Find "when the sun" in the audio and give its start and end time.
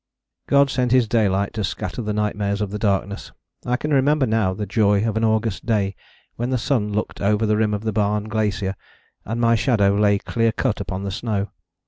6.37-6.91